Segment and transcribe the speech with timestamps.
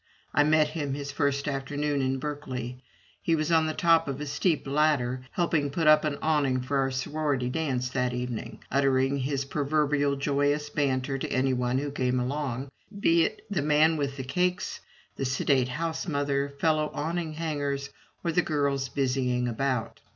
[0.33, 2.81] I met him his first afternoon in Berkeley.
[3.21, 6.77] He was on the top of a step ladder, helping put up an awning for
[6.77, 12.19] our sorority dance that evening, uttering his proverbial joyous banter to any one who came
[12.19, 14.79] along, be it the man with the cakes,
[15.17, 17.91] the sedate house mother, fellow awning hangers,
[18.23, 19.99] or the girls busying about.